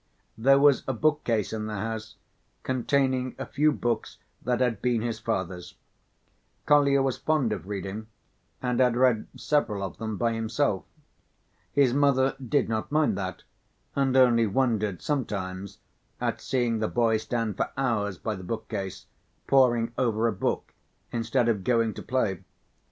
There 0.35 0.57
was 0.57 0.83
a 0.87 0.93
bookcase 0.93 1.53
in 1.53 1.67
the 1.67 1.75
house 1.75 2.15
containing 2.63 3.35
a 3.37 3.45
few 3.45 3.71
books 3.71 4.17
that 4.41 4.59
had 4.59 4.81
been 4.81 5.03
his 5.03 5.19
father's. 5.19 5.75
Kolya 6.65 7.03
was 7.03 7.17
fond 7.17 7.53
of 7.53 7.67
reading, 7.67 8.07
and 8.63 8.79
had 8.79 8.95
read 8.97 9.27
several 9.35 9.83
of 9.83 9.99
them 9.99 10.17
by 10.17 10.33
himself. 10.33 10.85
His 11.71 11.93
mother 11.93 12.35
did 12.43 12.67
not 12.67 12.91
mind 12.91 13.15
that 13.19 13.43
and 13.95 14.17
only 14.17 14.47
wondered 14.47 15.03
sometimes 15.03 15.77
at 16.19 16.41
seeing 16.41 16.79
the 16.79 16.87
boy 16.87 17.17
stand 17.17 17.55
for 17.55 17.69
hours 17.77 18.17
by 18.17 18.33
the 18.33 18.43
bookcase 18.43 19.05
poring 19.45 19.91
over 19.99 20.27
a 20.27 20.33
book 20.33 20.73
instead 21.11 21.47
of 21.47 21.63
going 21.63 21.93
to 21.93 22.01
play. 22.01 22.43